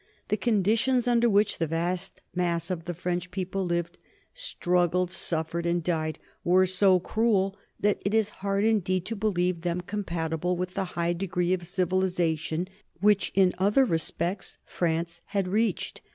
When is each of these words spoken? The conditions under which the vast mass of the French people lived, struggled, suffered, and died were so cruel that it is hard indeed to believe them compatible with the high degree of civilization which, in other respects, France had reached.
The 0.29 0.35
conditions 0.37 1.07
under 1.07 1.29
which 1.29 1.59
the 1.59 1.67
vast 1.67 2.21
mass 2.33 2.71
of 2.71 2.85
the 2.85 2.95
French 2.95 3.29
people 3.29 3.63
lived, 3.63 3.99
struggled, 4.33 5.11
suffered, 5.11 5.67
and 5.67 5.83
died 5.83 6.17
were 6.43 6.65
so 6.65 6.99
cruel 6.99 7.55
that 7.79 8.01
it 8.03 8.15
is 8.15 8.29
hard 8.41 8.63
indeed 8.63 9.05
to 9.05 9.15
believe 9.15 9.61
them 9.61 9.79
compatible 9.81 10.57
with 10.57 10.73
the 10.73 10.85
high 10.97 11.13
degree 11.13 11.53
of 11.53 11.67
civilization 11.67 12.67
which, 12.99 13.31
in 13.35 13.53
other 13.59 13.85
respects, 13.85 14.57
France 14.65 15.21
had 15.25 15.47
reached. 15.47 16.01